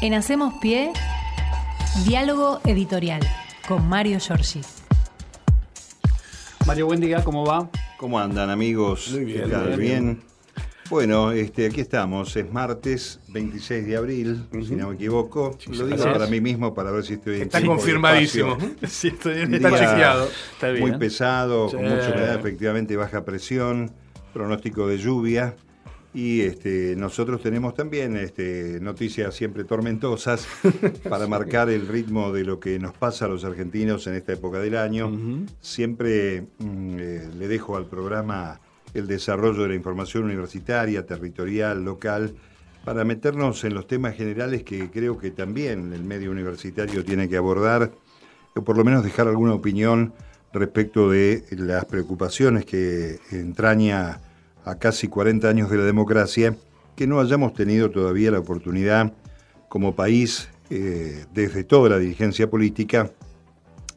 [0.00, 0.92] En Hacemos Pie,
[2.06, 3.20] diálogo editorial
[3.68, 4.60] con Mario Giorgi.
[6.66, 7.68] Mario, buen día, ¿cómo va?
[7.98, 9.10] ¿Cómo andan amigos?
[9.12, 9.68] Muy bien, ¿Qué tal?
[9.70, 10.04] muy ¿Bien?
[10.04, 10.22] bien.
[10.88, 15.56] Bueno, este, aquí estamos, es martes 26 de abril, si no me equivoco.
[15.68, 16.12] Lo digo es.
[16.12, 18.56] para mí mismo para ver si estoy en Está confirmadísimo.
[18.88, 20.28] Sí, estoy- Un está chequeado.
[20.54, 20.88] Está bien.
[20.88, 21.76] Muy pesado, Sí.
[21.76, 23.92] con mucha humedad, efectivamente baja presión,
[24.32, 25.54] pronóstico de lluvia.
[26.12, 30.46] Y este, nosotros tenemos también este, noticias siempre tormentosas
[31.08, 34.58] para marcar el ritmo de lo que nos pasa a los argentinos en esta época
[34.58, 35.46] del año.
[35.60, 38.60] Siempre mm, eh, le dejo al programa
[38.92, 42.34] el desarrollo de la información universitaria, territorial, local,
[42.84, 47.36] para meternos en los temas generales que creo que también el medio universitario tiene que
[47.36, 47.92] abordar,
[48.56, 50.12] o por lo menos dejar alguna opinión
[50.52, 54.20] respecto de las preocupaciones que entraña
[54.64, 56.56] a casi 40 años de la democracia,
[56.96, 59.12] que no hayamos tenido todavía la oportunidad
[59.68, 63.10] como país, eh, desde toda la dirigencia política,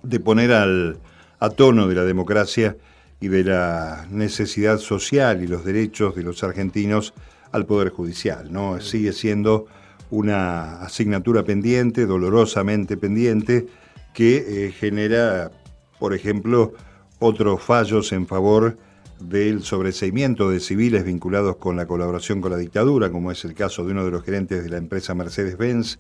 [0.04, 1.00] de poner al,
[1.40, 2.78] a tono de la democracia
[3.20, 7.14] y de la necesidad social y los derechos de los argentinos
[7.52, 8.52] al Poder Judicial.
[8.52, 8.80] ¿no?
[8.82, 9.68] Sigue siendo
[10.10, 13.68] una asignatura pendiente, dolorosamente pendiente,
[14.14, 15.52] que eh, genera,
[16.00, 16.74] por ejemplo,
[17.20, 18.78] otros fallos en favor
[19.20, 23.86] del sobreseimiento de civiles vinculados con la colaboración con la dictadura, como es el caso
[23.86, 26.00] de uno de los gerentes de la empresa Mercedes-Benz,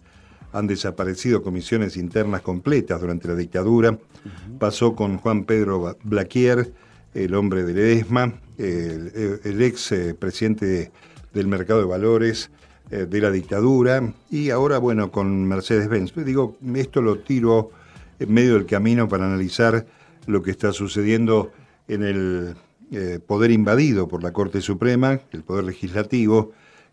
[0.52, 3.97] han desaparecido comisiones internas completas durante la dictadura.
[4.59, 6.72] Pasó con Juan Pedro Blaquier,
[7.14, 10.91] el hombre de Ledesma, el, el ex eh, presidente
[11.34, 12.52] del mercado de valores
[12.91, 16.14] eh, de la dictadura, y ahora, bueno, con Mercedes-Benz.
[16.23, 17.72] Digo, esto lo tiro
[18.19, 19.86] en medio del camino para analizar
[20.28, 21.52] lo que está sucediendo
[21.88, 22.56] en el
[22.95, 26.52] eh, poder invadido por la Corte Suprema, el poder legislativo,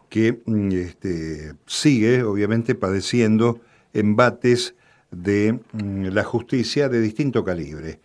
[0.08, 3.60] que mm, este, sigue, obviamente, padeciendo
[3.92, 4.74] embates
[5.10, 8.00] de mm, la justicia de distinto calibre.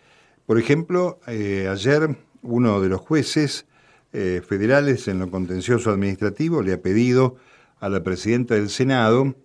[0.46, 3.66] Por ejemplo, eh, ayer uno de los jueces
[4.12, 7.38] eh, federales en lo contencioso administrativo le ha pedido
[7.80, 9.36] a la presidenta del Senado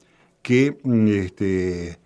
[0.43, 1.99] que mm, este,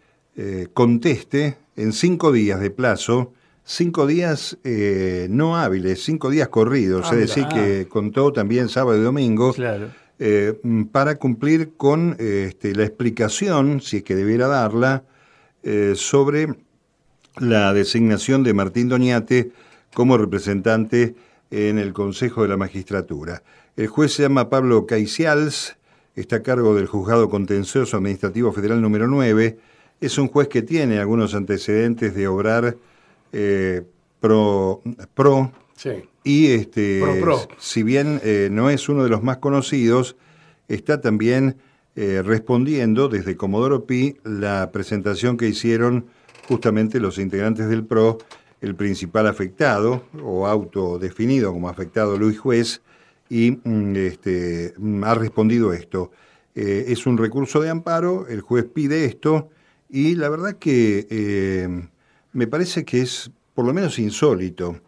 [0.75, 3.33] conteste en cinco días de plazo,
[3.65, 8.99] cinco días eh, no hábiles, cinco días corridos, Ah, es decir, que contó también sábado
[8.99, 9.89] y domingo, Claro.
[10.19, 10.55] eh,
[10.93, 15.05] para cumplir con este, la explicación, si es que debiera darla,
[15.63, 16.49] eh, sobre
[17.39, 19.51] la designación de Martín Doñate
[19.95, 21.15] como representante
[21.51, 23.43] en el Consejo de la Magistratura.
[23.77, 25.77] El juez se llama Pablo Caicials,
[26.15, 29.59] está a cargo del Juzgado Contencioso Administrativo Federal número 9.
[30.01, 32.77] Es un juez que tiene algunos antecedentes de obrar
[33.35, 33.83] eh,
[34.21, 34.81] pro,
[35.15, 35.91] pro Sí.
[36.23, 37.49] y este, Pro, pro.
[37.59, 40.17] si bien eh, no es uno de los más conocidos,
[40.69, 41.57] está también
[41.97, 46.07] eh, respondiendo desde Comodoro Pi la presentación que hicieron
[46.49, 48.19] justamente los integrantes del PRO,
[48.61, 52.83] el principal afectado o autodefinido como afectado Luis Juez,
[53.29, 56.13] y mm, este, mm, ha respondido esto.
[56.55, 59.51] Eh, es un recurso de amparo, el juez pide esto,
[59.91, 61.89] y la verdad que eh,
[62.35, 64.81] me parece que es por lo menos insólito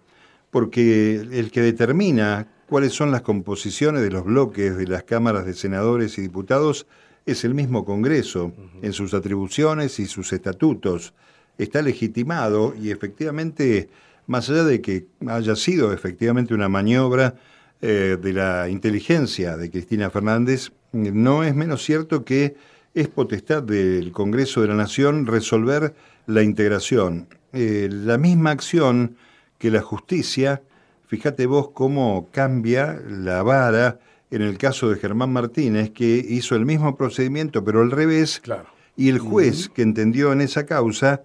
[0.51, 5.55] porque el que determina cuáles son las composiciones de los bloques de las cámaras de
[5.55, 6.87] senadores y diputados
[7.25, 8.53] es el mismo Congreso,
[8.83, 11.13] en sus atribuciones y sus estatutos.
[11.59, 13.89] Está legitimado y efectivamente,
[14.27, 17.35] más allá de que haya sido efectivamente una maniobra
[17.83, 22.55] eh, de la inteligencia de Cristina Fernández, no es menos cierto que
[22.95, 25.95] es potestad del Congreso de la Nación resolver
[26.27, 27.29] la integración.
[27.53, 29.17] Eh, la misma acción
[29.59, 30.63] que la justicia,
[31.07, 33.99] fíjate vos cómo cambia la vara
[34.31, 38.67] en el caso de Germán Martínez, que hizo el mismo procedimiento, pero al revés, Claro.
[38.97, 41.23] y el juez que entendió en esa causa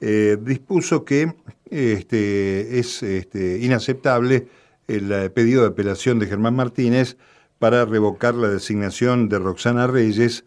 [0.00, 1.34] eh, dispuso que
[1.70, 4.46] este, es este, inaceptable
[4.86, 7.16] el eh, pedido de apelación de Germán Martínez
[7.58, 10.44] para revocar la designación de Roxana Reyes,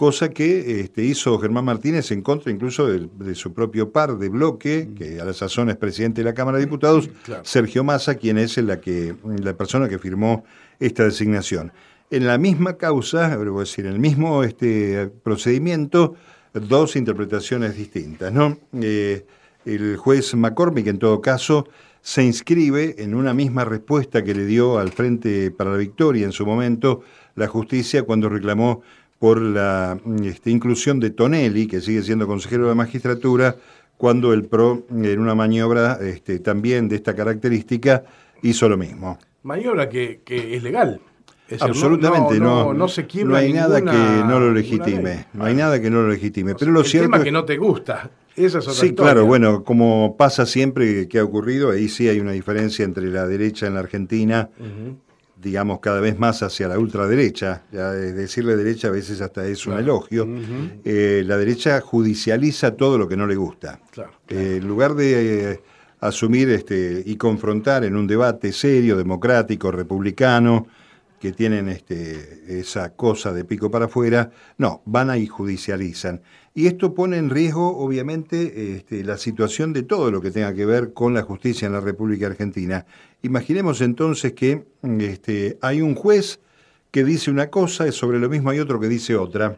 [0.00, 4.88] cosa que este, hizo Germán Martínez en contra incluso de, su propio par de bloque,
[4.96, 7.44] que a la sazón es presidente de la Cámara de Diputados, Claro.
[7.44, 10.42] Sergio Massa, quien es la, que, la persona que firmó
[10.78, 11.70] esta designación.
[12.10, 16.14] En la misma causa, es decir, en el mismo este, procedimiento,
[16.54, 18.32] dos interpretaciones distintas.
[18.32, 18.56] ¿no?
[18.80, 19.26] Eh,
[19.66, 21.68] el juez McCormick, en todo caso,
[22.00, 26.32] se inscribe en una misma respuesta que le dio al Frente para la Victoria en
[26.32, 27.02] su momento
[27.34, 28.82] la justicia cuando reclamó
[29.20, 33.54] por la este, inclusión de Tonelli, que sigue siendo consejero de la magistratura,
[33.98, 38.02] cuando el PRO, en una maniobra este, también de esta característica,
[38.42, 39.18] hizo lo mismo.
[39.42, 41.02] Maniobra que, que es legal.
[41.60, 45.90] Absolutamente, no, no, se no hay nada que no lo legitime, no hay nada que
[45.90, 46.54] no lo legitime.
[46.54, 49.64] Pero lo el cierto tema que no te gusta, esa es otra Sí, claro, bueno,
[49.64, 53.74] como pasa siempre que ha ocurrido, ahí sí hay una diferencia entre la derecha en
[53.74, 54.48] la Argentina,
[55.40, 59.78] digamos cada vez más hacia la ultraderecha, ya decirle derecha a veces hasta es un
[59.78, 60.28] elogio.
[60.84, 63.80] Eh, la derecha judicializa todo lo que no le gusta.
[64.28, 65.60] Eh, en lugar de eh,
[66.00, 70.66] asumir este, y confrontar en un debate serio, democrático, republicano,
[71.18, 76.22] que tienen este, esa cosa de pico para afuera, no, van ahí judicializan.
[76.52, 80.66] Y esto pone en riesgo, obviamente, este, la situación de todo lo que tenga que
[80.66, 82.86] ver con la justicia en la República Argentina.
[83.22, 86.40] Imaginemos entonces que este, hay un juez
[86.90, 89.56] que dice una cosa y sobre lo mismo hay otro que dice otra.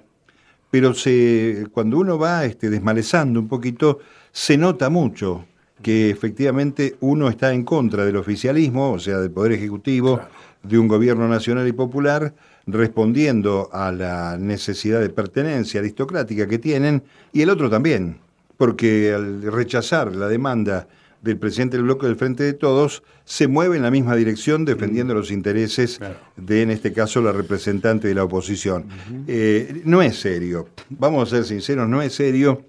[0.71, 4.01] Pero se, cuando uno va este, desmalezando un poquito,
[4.31, 5.47] se nota mucho
[5.83, 10.21] que efectivamente uno está en contra del oficialismo, o sea, del Poder Ejecutivo,
[10.63, 12.35] de un gobierno nacional y popular,
[12.67, 18.19] respondiendo a la necesidad de pertenencia aristocrática que tienen, y el otro también,
[18.57, 20.89] porque al rechazar la demanda
[21.23, 25.15] del presidente del bloque del Frente de Todos, se mueve en la misma dirección defendiendo
[25.15, 26.01] los intereses
[26.37, 28.87] de, en este caso, la representante de la oposición.
[29.29, 32.65] Eh, no es serio, vamos a ser sinceros, no es serio,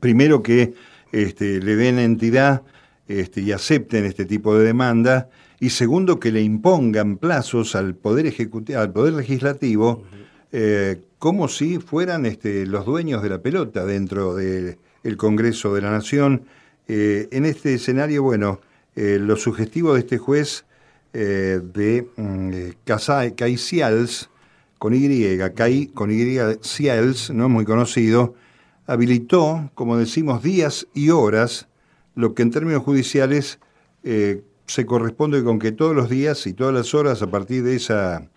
[0.00, 0.74] primero que
[1.12, 2.62] este, le den entidad
[3.08, 5.30] este, y acepten este tipo de demanda,
[5.62, 10.02] y segundo, que le impongan plazos al Poder, ejecutivo, al poder Legislativo
[10.50, 14.76] eh, como si fueran este, los dueños de la pelota dentro del
[15.16, 16.46] Congreso de la Nación.
[16.88, 18.60] Eh, en este escenario, bueno,
[18.96, 20.64] eh, lo sugestivo de este juez
[21.12, 24.30] de mm, Caicials,
[24.80, 28.34] con Y, Cai, con Y, Cials, no es muy conocido,
[28.88, 31.68] habilitó, como decimos, días y horas,
[32.16, 33.60] lo que en términos judiciales
[34.04, 37.76] eh, se corresponde con que todos los días y todas las horas a partir de,
[37.76, 38.28] esa,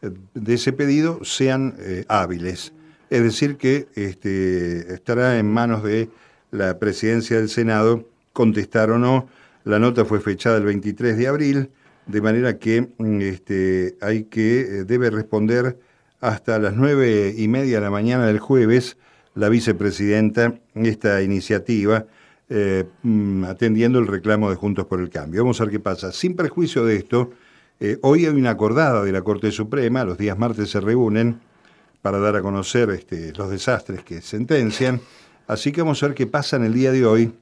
[0.00, 2.72] de ese pedido sean eh, hábiles.
[3.10, 6.08] Es decir, que este, estará en manos de
[6.50, 9.28] la presidencia del Senado contestar o no.
[9.64, 11.70] La nota fue fechada el 23 de abril,
[12.06, 15.78] de manera que mm, este, hay que, eh, debe responder
[16.20, 18.96] hasta las nueve y media de la mañana del jueves
[19.34, 22.06] la vicepresidenta esta iniciativa,
[22.50, 25.42] eh, mm, atendiendo el reclamo de Juntos por el Cambio.
[25.42, 26.12] Vamos a ver qué pasa.
[26.12, 27.30] Sin perjuicio de esto,
[27.80, 31.40] eh, hoy hay una acordada de la Corte Suprema, los días martes se reúnen
[32.02, 35.00] para dar a conocer este, los desastres que sentencian,
[35.46, 37.32] así que vamos a ver qué pasa en el día de hoy,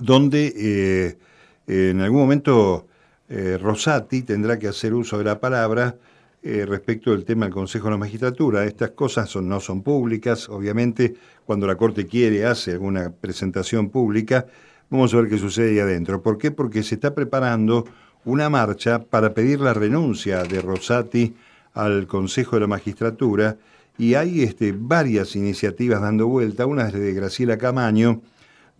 [0.00, 2.86] donde eh, en algún momento
[3.28, 5.96] Rosati tendrá que hacer uso de la palabra
[6.42, 8.64] eh, respecto del tema del Consejo de la Magistratura.
[8.64, 11.14] Estas cosas no son públicas, obviamente,
[11.46, 14.46] cuando la Corte quiere, hace alguna presentación pública,
[14.90, 16.20] vamos a ver qué sucede ahí adentro.
[16.20, 16.50] ¿Por qué?
[16.50, 17.84] Porque se está preparando
[18.24, 21.34] una marcha para pedir la renuncia de Rosati
[21.74, 23.56] al Consejo de la Magistratura
[23.98, 28.20] y hay este, varias iniciativas dando vuelta, una es de Graciela Camaño,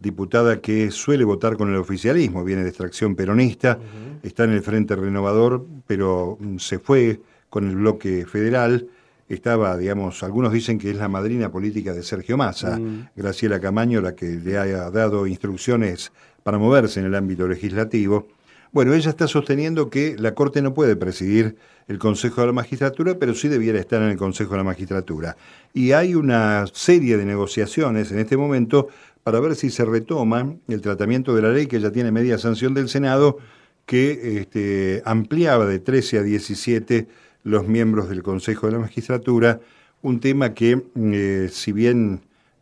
[0.01, 3.79] diputada que suele votar con el oficialismo, viene de extracción peronista,
[4.23, 7.21] está en el Frente Renovador, pero mm, se fue
[7.53, 8.89] con el bloque federal.
[9.29, 13.11] Estaba, digamos, algunos dicen que es la madrina política de Sergio Massa, mm.
[13.15, 16.13] Graciela Camaño, la que le haya dado instrucciones
[16.43, 18.27] para moverse en el ámbito legislativo.
[18.73, 21.57] Bueno, ella está sosteniendo que la Corte no puede presidir
[21.89, 25.37] el Consejo de la Magistratura, pero sí debiera estar en el Consejo de la Magistratura.
[25.75, 28.89] Y hay una serie de negociaciones en este momento
[29.25, 32.73] para ver si se retoma el tratamiento de la ley que ya tiene media sanción
[32.73, 33.37] del Senado,
[33.85, 37.09] que este, ampliaba de 13 a 17
[37.45, 39.61] los miembros del Consejo de la Magistratura,
[40.03, 42.21] un tema que, eh, si bien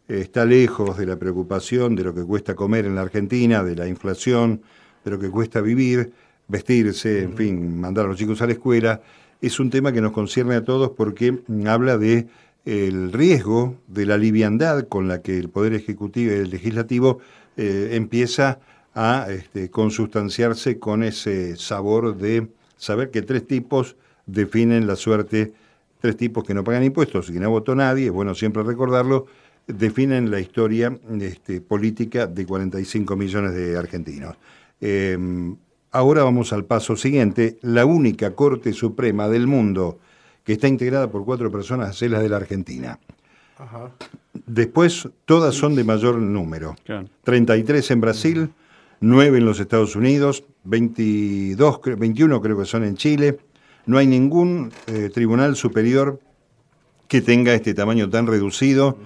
[0.08, 3.76] eh, está lejos de la preocupación de lo que cuesta comer en la Argentina, de
[3.76, 4.62] la inflación,
[5.04, 6.12] de lo que cuesta vivir,
[6.48, 9.00] vestirse, en fin, mandar a los chicos a la escuela,
[9.40, 12.26] es un tema que nos concierne a todos porque mm, habla de
[12.66, 17.20] el riesgo de la liviandad con la que el Poder Ejecutivo y el Legislativo
[17.56, 18.60] eh, empieza
[18.94, 23.96] a este, consustanciarse con ese sabor de saber que tres tipos
[24.32, 25.52] definen la suerte,
[26.00, 29.26] tres tipos que no pagan impuestos y que no votó nadie, es bueno siempre recordarlo,
[29.66, 34.36] definen la historia este, política de 45 millones de argentinos.
[34.80, 35.56] Em,
[35.92, 37.58] ahora vamos al paso siguiente.
[37.62, 39.98] La única Corte Suprema del mundo
[40.44, 42.98] que está integrada por cuatro personas es la de la Argentina.
[44.46, 46.76] Después, todas son de mayor número.
[47.24, 48.50] 33 en Brasil,
[49.00, 53.38] 9 en los Estados Unidos, 22, 21 creo que son en Chile,
[53.86, 56.20] no hay ningún eh, tribunal superior
[57.08, 58.98] que tenga este tamaño tan reducido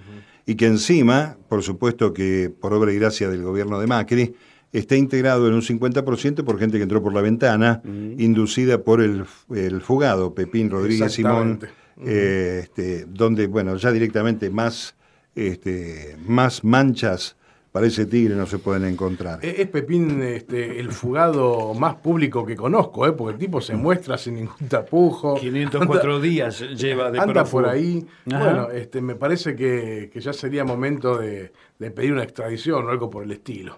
[0.46, 4.34] y que encima, por supuesto que por obra y gracia del gobierno de Macri,
[4.72, 9.24] está integrado en un 50% por gente que entró por la ventana, inducida por el,
[9.54, 11.60] el, fugado Pepín Rodríguez Simón,
[12.04, 14.96] eh, este, donde, bueno, ya directamente más,
[15.34, 17.36] este, más manchas
[17.74, 19.40] para ese tigre no se pueden encontrar.
[19.42, 23.10] Es, Pepín este, el fugado más público que conozco, ¿eh?
[23.10, 25.34] porque el tipo se muestra sin ningún tapujo.
[25.34, 28.06] 504 días lleva de Anda por ahí.
[28.26, 33.24] Bueno, este, me parece que, ya sería momento de, pedir una extradición o algo por
[33.24, 33.76] el estilo.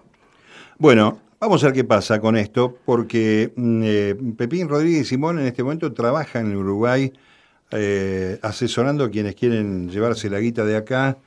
[0.77, 5.47] Bueno, vamos a ver qué pasa con esto, porque mm, eh, Pepín Rodríguez Simón en
[5.47, 7.11] este momento trabaja en Uruguay
[7.71, 11.17] eh, asesorando a quienes quieren llevarse la guita de acá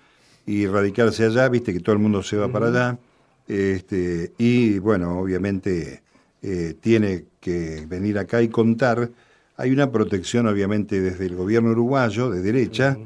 [0.51, 2.99] y radicarse allá, viste que todo el mundo se va para allá.
[3.47, 6.03] Este, y bueno, obviamente
[6.43, 9.11] eh, tiene que venir acá y contar.
[9.57, 12.99] Hay una protección, obviamente, desde el gobierno uruguayo, de derecha,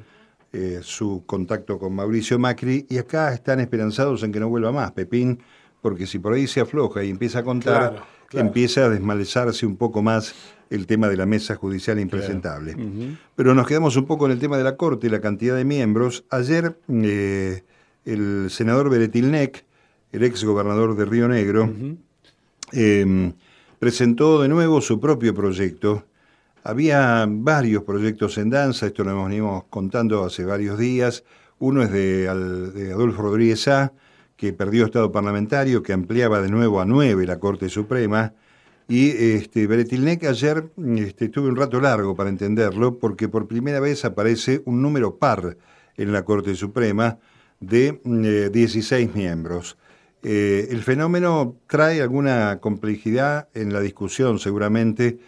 [0.55, 4.93] eh, su contacto con Mauricio Macri, y acá están esperanzados en que no vuelva más
[4.93, 5.39] Pepín,
[5.83, 10.01] porque si por ahí se afloja y empieza a contar, empieza a desmalezarse un poco
[10.01, 10.35] más
[10.75, 12.76] el tema de la mesa judicial impresentable.
[13.37, 16.25] Pero nos quedamos un poco en el tema de la Corte, la cantidad de miembros.
[16.31, 17.62] Ayer eh,
[18.04, 19.64] el senador Beretilnec,
[20.12, 21.73] el ex gobernador de Río Negro,
[22.73, 23.33] em,
[23.78, 26.04] presentó de nuevo su propio proyecto.
[26.64, 31.25] Había varios proyectos en danza, esto lo hemos venido contando hace varios días.
[31.59, 33.93] Uno es de, de Adolfo Rodríguez A.,
[34.37, 38.35] que perdió estado parlamentario, que ampliaba de nuevo a nueve la Corte Suprema.
[38.88, 44.05] Y este, Beretilnec ayer este, tuve un rato largo para entenderlo, porque por primera vez
[44.05, 45.57] aparece un número par
[45.97, 47.19] en la Corte Suprema
[47.61, 49.79] de 16 eh, miembros.
[50.23, 55.19] Eh, el fenómeno trae alguna complejidad en la discusión, seguramente,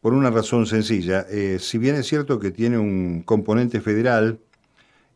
[0.00, 1.26] por una razón sencilla.
[1.30, 4.38] Eh, si bien es cierto que tiene un componente federal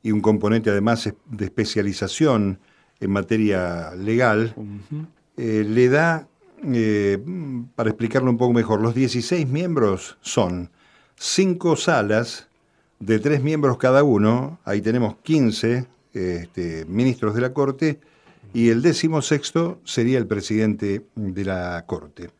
[0.02, 2.58] y un componente además de especialización
[2.98, 4.54] en materia legal,
[5.36, 6.29] le da
[6.64, 7.18] eh,
[7.74, 10.70] para explicarlo un poco mejor, los 16 miembros son
[11.16, 12.48] cinco salas
[12.98, 18.00] de tres miembros cada uno, ahí tenemos 15 este, ministros de la Corte,
[18.52, 22.30] y el décimo sexto sería el presidente de la Corte.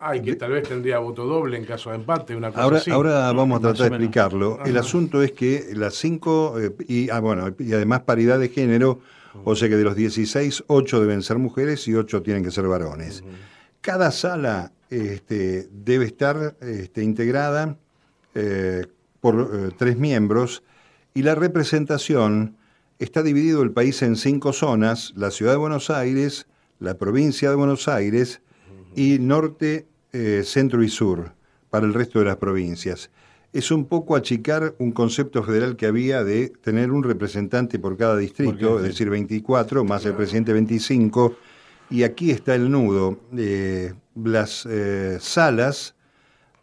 [0.00, 2.90] Ay, que tal vez tendría voto doble en caso de empate, una cosa ahora, así.
[2.90, 4.60] Ahora vamos a tratar de explicarlo.
[4.64, 9.00] El asunto es que las cinco, eh, y, ah, bueno, y además paridad de género,
[9.44, 12.66] o sea que de los 16, 8 deben ser mujeres y 8 tienen que ser
[12.66, 13.22] varones.
[13.80, 17.76] Cada sala este, debe estar este, integrada
[18.34, 18.86] eh,
[19.20, 20.62] por eh, tres miembros
[21.14, 22.56] y la representación
[22.98, 26.46] está dividido el país en cinco zonas, la ciudad de Buenos Aires,
[26.78, 28.40] la provincia de Buenos Aires
[28.94, 31.32] y norte, eh, centro y sur
[31.70, 33.10] para el resto de las provincias
[33.52, 38.16] es un poco achicar un concepto federal que había de tener un representante por cada
[38.16, 41.36] distrito, es decir, 24, más el presidente 25,
[41.90, 43.18] y aquí está el nudo.
[43.36, 45.94] Eh, las eh, salas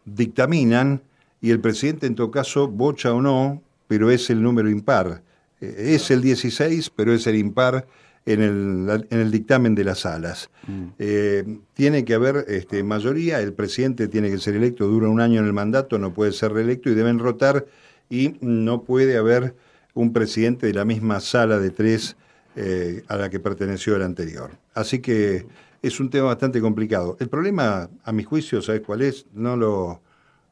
[0.06, 1.02] dictaminan
[1.42, 5.24] y el presidente en todo caso bocha o no, pero es el número impar.
[5.62, 7.88] Eh, es el 16, pero es el impar
[8.26, 10.50] en el, en el dictamen de las salas.
[10.68, 10.86] Mm.
[10.98, 15.40] Eh, tiene que haber este, mayoría, el presidente tiene que ser electo, dura un año
[15.40, 17.66] en el mandato, no puede ser reelecto y deben rotar
[18.10, 19.56] y no puede haber
[19.94, 22.16] un presidente de la misma sala de tres
[22.56, 24.52] eh, a la que perteneció el anterior.
[24.74, 25.46] Así que
[25.82, 27.18] es un tema bastante complicado.
[27.20, 29.26] El problema, a mi juicio, ¿sabes cuál es?
[29.34, 30.02] No lo,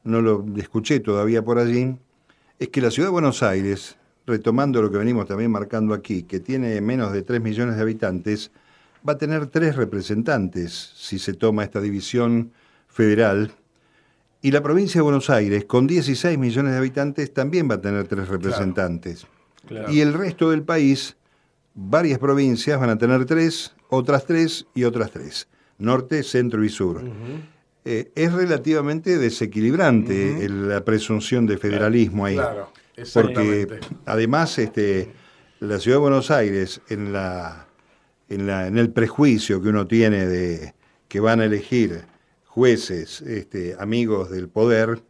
[0.04, 1.96] no lo escuché todavía por allí,
[2.58, 6.40] es que la ciudad de Buenos Aires, retomando lo que venimos también marcando aquí, que
[6.40, 8.50] tiene menos de 3 millones de habitantes,
[9.06, 12.52] va a tener tres representantes si se toma esta división
[12.88, 13.52] federal.
[14.40, 18.06] Y la provincia de Buenos Aires, con 16 millones de habitantes, también va a tener
[18.06, 19.26] tres representantes.
[19.88, 21.16] Y el resto del país,
[21.74, 25.48] varias provincias van a tener tres, otras tres y otras tres.
[25.78, 27.02] Norte, centro y sur.
[27.86, 32.38] Eh, es relativamente desequilibrante la presunción de federalismo ahí.
[33.12, 35.12] Porque además este,
[35.60, 37.66] la ciudad de Buenos Aires, en, la,
[38.28, 40.74] en, la, en el prejuicio que uno tiene de
[41.08, 42.04] que van a elegir
[42.46, 45.02] jueces este, amigos del poder,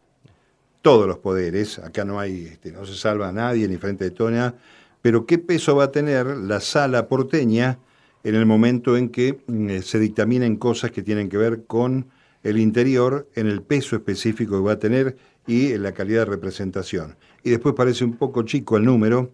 [0.81, 4.11] todos los poderes, acá no hay, este, no se salva a nadie ni frente de
[4.11, 4.55] Toña,
[5.01, 7.79] pero qué peso va a tener la sala porteña
[8.23, 12.07] en el momento en que mm, se dictaminen cosas que tienen que ver con
[12.43, 16.25] el interior, en el peso específico que va a tener y en la calidad de
[16.25, 17.15] representación
[17.45, 19.29] y después parece un poco chico el número,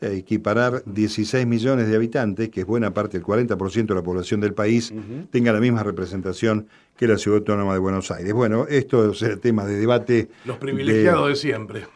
[0.00, 4.40] eh, equiparar 16 millones de habitantes, que es buena parte, el 40% de la población
[4.40, 4.94] del país,
[5.32, 8.32] tenga la misma representación que la Ciudad Autónoma de Buenos Aires.
[8.32, 10.28] Bueno, esto es el tema de debate.
[10.44, 11.86] Los privilegiados de, siempre.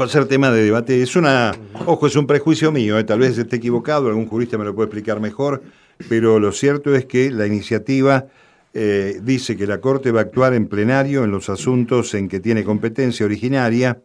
[0.00, 1.02] Va a ser tema de debate.
[1.02, 1.52] Es una,
[1.84, 4.86] ojo, es un prejuicio mío, eh, tal vez esté equivocado, algún jurista me lo puede
[4.86, 5.62] explicar mejor,
[6.08, 8.24] pero lo cierto es que la iniciativa
[8.72, 12.40] eh, dice que la Corte va a actuar en plenario en los asuntos en que
[12.40, 14.00] tiene competencia originaria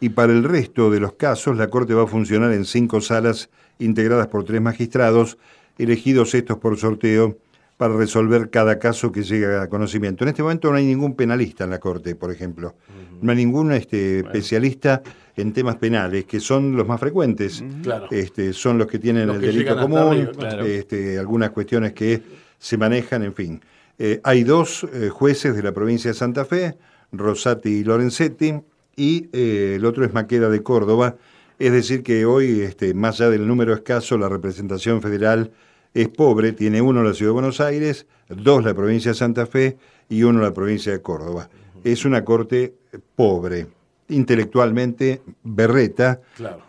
[0.00, 3.50] y para el resto de los casos la Corte va a funcionar en cinco salas
[3.78, 5.38] integradas por tres magistrados,
[5.78, 7.38] elegidos estos por sorteo
[7.76, 10.24] para resolver cada caso que llegue a conocimiento.
[10.24, 12.74] En este momento no hay ningún penalista en la Corte, por ejemplo.
[13.22, 15.00] No hay ningún este, especialista
[15.36, 17.62] en temas penales, que son los más frecuentes.
[18.10, 20.28] Este, son los que tienen el delito común,
[20.66, 22.20] este, algunas cuestiones que
[22.58, 23.60] se manejan, en fin.
[23.96, 26.76] Eh, hay dos eh, jueces de la provincia de Santa Fe,
[27.12, 28.54] Rosati y Lorenzetti,
[28.98, 31.16] y eh, el otro es Maqueda de Córdoba.
[31.58, 35.52] Es decir, que hoy, este, más allá del número escaso, la representación federal
[35.94, 39.78] es pobre, tiene uno la ciudad de Buenos Aires, dos la provincia de Santa Fe
[40.08, 41.48] y uno la provincia de Córdoba.
[41.84, 42.74] Es una corte
[43.14, 43.68] pobre,
[44.08, 46.20] intelectualmente berreta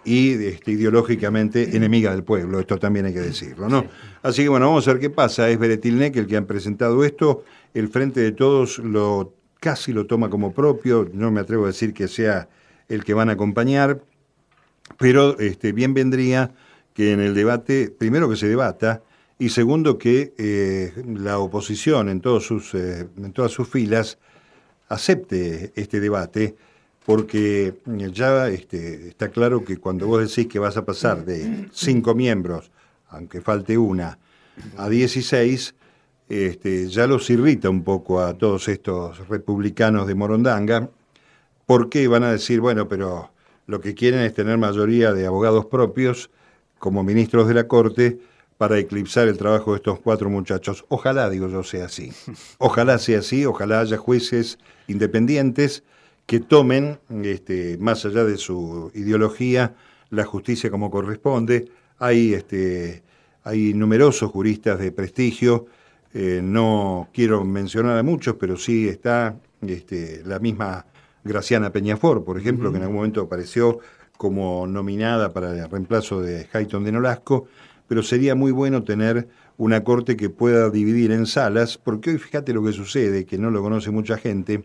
[0.05, 3.85] y este, ideológicamente enemiga del pueblo, esto también hay que decirlo, ¿no?
[4.21, 5.49] Así que bueno, vamos a ver qué pasa.
[5.49, 7.43] Es Beretilnek el que han presentado esto.
[7.73, 11.09] El Frente de Todos lo casi lo toma como propio.
[11.13, 12.49] No me atrevo a decir que sea
[12.87, 14.01] el que van a acompañar,
[14.97, 16.51] pero este, bien vendría
[16.93, 19.03] que en el debate, primero que se debata,
[19.37, 24.17] y segundo que eh, la oposición en, todos sus, eh, en todas sus filas
[24.89, 26.55] acepte este debate,
[27.05, 32.15] porque ya este, está claro que cuando vos decís que vas a pasar de cinco
[32.15, 32.71] miembros
[33.09, 34.17] aunque falte una,
[34.77, 35.75] a 16,
[36.29, 40.89] este, ya los irrita un poco a todos estos republicanos de Morondanga,
[41.65, 43.31] porque van a decir, bueno, pero
[43.65, 46.29] lo que quieren es tener mayoría de abogados propios
[46.77, 48.19] como ministros de la Corte
[48.57, 50.85] para eclipsar el trabajo de estos cuatro muchachos.
[50.89, 52.11] Ojalá, digo yo, sea así.
[52.57, 55.83] Ojalá sea así, ojalá haya jueces independientes
[56.25, 59.75] que tomen, este, más allá de su ideología,
[60.09, 63.01] la justicia como corresponde, hay, este,
[63.43, 65.67] hay numerosos juristas de prestigio,
[66.13, 70.85] eh, no quiero mencionar a muchos, pero sí está este, la misma
[71.23, 73.79] Graciana Peñafor, por ejemplo, que en algún momento apareció
[74.17, 77.47] como nominada para el reemplazo de Hayton de Nolasco,
[77.87, 82.53] pero sería muy bueno tener una corte que pueda dividir en salas, porque hoy fíjate
[82.53, 84.63] lo que sucede, que no lo conoce mucha gente,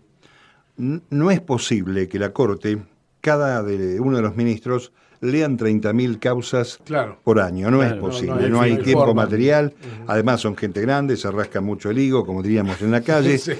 [0.76, 2.82] no es posible que la corte,
[3.20, 4.92] cada de uno de los ministros,
[5.24, 6.78] lean 30.000 causas
[7.22, 7.70] por año.
[7.70, 9.74] No es posible, no, hay, tiempo material.
[10.06, 13.40] Además son gente grande, se rasca mucho el higo, como diríamos en la calle.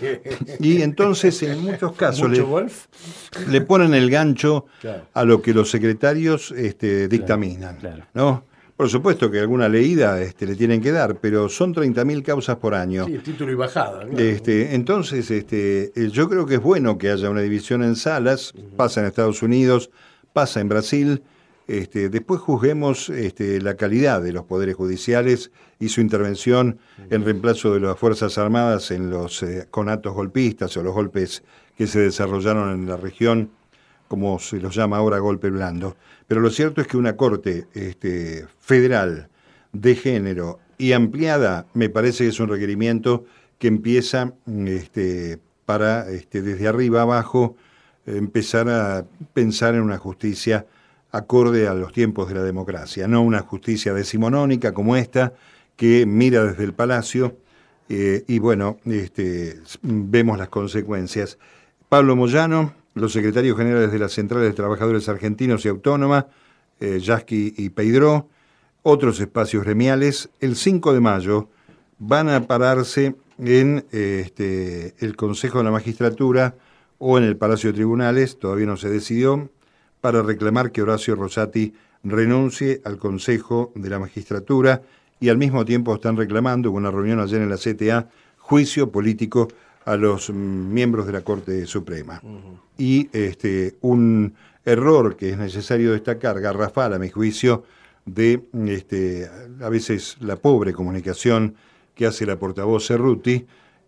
[0.60, 2.30] Y entonces en muchos casos
[3.50, 4.66] le, ponen el gancho
[5.12, 7.78] a lo que los secretarios este, dictaminan.
[8.14, 8.44] ¿no?
[8.76, 12.74] Por supuesto que alguna leída este, le tienen que dar, pero son 30.000 causas por
[12.74, 13.06] año.
[13.06, 14.04] Sí, título y bajada.
[14.16, 18.52] Este, entonces, este, eh, yo creo que es bueno que haya una división en salas,
[18.76, 19.90] pasa en Estados Unidos,
[20.32, 21.22] pasa en Brasil,
[21.66, 26.78] este, después juzguemos este, la calidad de los poderes judiciales y su intervención
[27.10, 31.42] en reemplazo de las Fuerzas Armadas en los eh, conatos golpistas o los golpes
[31.76, 33.50] que se desarrollaron en la región,
[34.08, 35.96] como se los llama ahora golpe blando.
[36.26, 39.28] Pero lo cierto es que una Corte este, federal
[39.72, 43.24] de género y ampliada me parece que es un requerimiento
[43.58, 44.34] que empieza
[44.66, 47.56] este, para desde arriba abajo
[48.06, 50.66] empezar a pensar en una justicia
[51.14, 55.32] acorde a los tiempos de la democracia, no una justicia decimonónica como esta
[55.76, 57.36] que mira desde el palacio
[57.88, 61.38] eh, y bueno, este, vemos las consecuencias.
[61.88, 66.26] Pablo Moyano, los secretarios generales de las centrales de trabajadores argentinos y autónoma,
[66.80, 68.28] eh, y Peidró,
[68.82, 71.48] otros espacios gremiales, el 5 de mayo
[72.00, 76.56] van a pararse en este, el Consejo de la Magistratura
[76.98, 79.48] o en el Palacio de Tribunales, todavía no se decidió,
[80.04, 84.82] para reclamar que Horacio Rosati renuncie al Consejo de la Magistratura
[85.18, 89.48] y al mismo tiempo están reclamando, en una reunión ayer en la CTA, juicio político
[89.86, 92.20] a los miembros de la Corte Suprema.
[92.76, 94.34] Y este, un
[94.66, 97.64] error que es necesario destacar, garrafal a mi juicio,
[98.04, 99.26] de este,
[99.62, 101.54] a veces la pobre comunicación
[101.94, 103.46] que hace la portavoz Cerruti,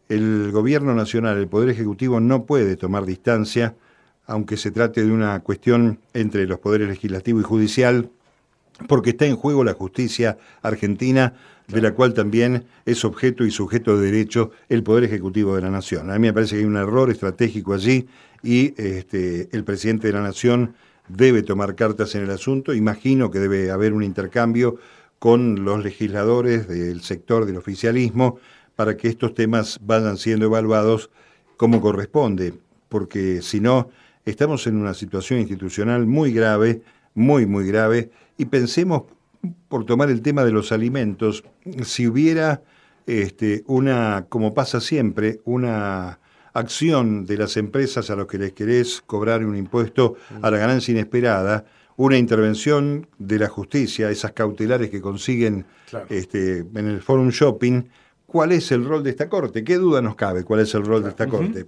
[0.09, 3.75] el gobierno nacional, el Poder Ejecutivo no puede tomar distancia
[4.27, 8.11] aunque se trate de una cuestión entre los poderes legislativo y judicial,
[8.89, 11.35] porque está en juego la justicia argentina,
[11.69, 15.71] de la cual también es objeto y sujeto de derecho el Poder Ejecutivo de la
[15.71, 16.11] Nación.
[16.11, 18.07] A mí me parece que hay un error estratégico allí
[18.43, 20.75] y este, el presidente de la Nación
[21.09, 22.73] debe tomar cartas en el asunto.
[22.73, 24.77] Imagino que debe haber un intercambio
[25.19, 28.39] con los legisladores del sector del oficialismo
[28.77, 31.11] para que estos temas vayan siendo evaluados
[31.57, 32.55] como corresponde,
[32.89, 33.91] porque si no,
[34.27, 36.83] Estamos en una situación institucional muy grave,
[37.15, 39.05] muy, muy grave, y pensemos
[39.69, 41.45] por tomar el tema de los alimentos,
[41.85, 42.61] si hubiera
[43.07, 46.19] este, una, como pasa siempre, una
[46.55, 50.91] acción de las empresas a los que les querés cobrar un impuesto a la ganancia
[50.91, 51.65] inesperada,
[51.97, 55.67] una intervención de la justicia, esas cautelares que consiguen
[56.09, 57.85] este, en el Forum Shopping,
[58.27, 59.63] ¿cuál es el rol de esta Corte?
[59.63, 61.65] ¿Qué duda nos cabe cuál es el rol de esta Corte?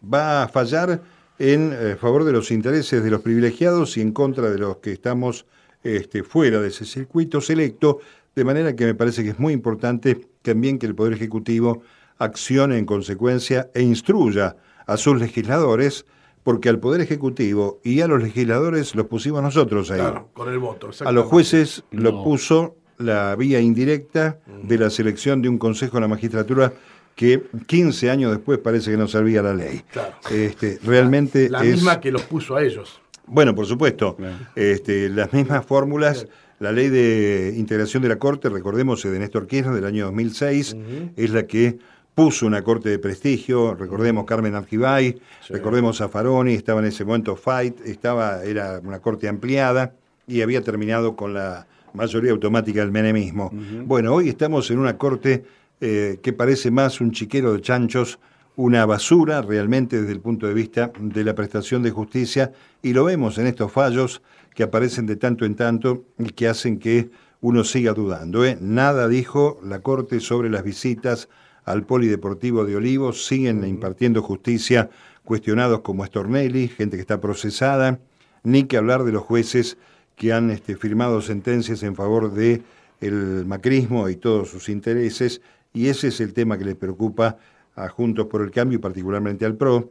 [0.00, 4.50] Va a fallar en eh, favor de los intereses de los privilegiados y en contra
[4.50, 5.46] de los que estamos
[5.82, 8.00] este, fuera de ese circuito selecto,
[8.34, 11.82] de manera que me parece que es muy importante también que el Poder Ejecutivo
[12.18, 16.06] accione en consecuencia e instruya a sus legisladores,
[16.42, 20.00] porque al Poder Ejecutivo y a los legisladores los pusimos nosotros ahí.
[20.00, 20.90] Claro, con el voto.
[21.04, 26.00] A los jueces lo puso la vía indirecta de la selección de un Consejo de
[26.00, 26.72] la Magistratura
[27.18, 29.82] que 15 años después parece que no servía la ley.
[29.90, 30.14] Claro.
[30.30, 33.00] Este, realmente la misma que los puso a ellos.
[33.26, 34.16] Bueno, por supuesto.
[34.54, 36.28] Este, las mismas fórmulas.
[36.60, 40.76] La ley de integración de la Corte, recordemos, de Néstor Kirchner del año 2006,
[41.16, 41.78] es la que
[42.14, 47.36] puso una corte de prestigio, recordemos Carmen Argibay, recordemos a Faroni, estaba en ese momento
[47.36, 49.92] Fight, estaba, era una corte ampliada
[50.26, 53.52] y había terminado con la mayoría automática del menemismo.
[53.84, 55.44] Bueno, hoy estamos en una corte
[55.80, 58.18] eh, que parece más un chiquero de chanchos,
[58.56, 63.04] una basura realmente desde el punto de vista de la prestación de justicia, y lo
[63.04, 64.22] vemos en estos fallos
[64.54, 67.10] que aparecen de tanto en tanto y que hacen que
[67.40, 68.44] uno siga dudando.
[68.44, 68.58] ¿eh?
[68.60, 71.28] Nada dijo la Corte sobre las visitas
[71.64, 74.90] al Polideportivo de Olivos, siguen impartiendo justicia
[75.24, 78.00] cuestionados como Estornelli, gente que está procesada,
[78.42, 79.76] ni que hablar de los jueces
[80.16, 82.62] que han este, firmado sentencias en favor de
[83.00, 85.40] el macrismo y todos sus intereses,
[85.72, 87.38] y ese es el tema que les preocupa
[87.74, 89.90] a Juntos por el Cambio y particularmente al PRO,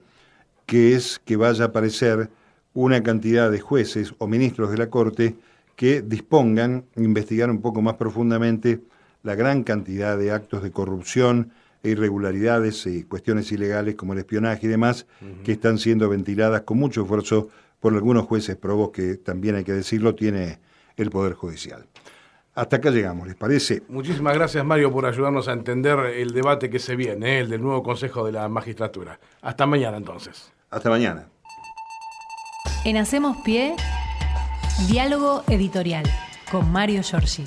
[0.65, 2.29] que es que vaya a aparecer
[2.73, 5.35] una cantidad de jueces o ministros de la Corte
[5.75, 8.81] que dispongan investigar un poco más profundamente
[9.23, 11.51] la gran cantidad de actos de corrupción
[11.83, 15.05] e irregularidades y cuestiones ilegales como el espionaje y demás
[15.43, 19.73] que están siendo ventiladas con mucho esfuerzo por algunos jueces probos que también hay que
[19.73, 20.59] decirlo tiene
[20.97, 21.85] el Poder Judicial.
[22.57, 23.83] Hasta acá llegamos, ¿les parece?
[23.87, 27.39] Muchísimas gracias Mario por ayudarnos a entender el debate que se viene, ¿eh?
[27.41, 29.19] el del nuevo Consejo de la Magistratura.
[29.43, 30.51] Hasta mañana entonces.
[30.71, 31.27] Hasta mañana.
[32.83, 33.75] En Hacemos Pie,
[34.87, 36.05] diálogo editorial
[36.49, 37.43] con Mario Giorgi.